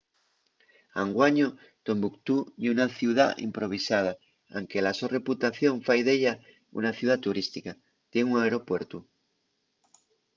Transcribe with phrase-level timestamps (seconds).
[1.03, 1.47] anguaño
[1.87, 4.11] tombuctú ye una ciudá improvisada
[4.57, 6.33] anque la so reputación fai d’ella
[6.79, 7.71] una ciudá turística.
[8.11, 8.97] tien un aeropuertu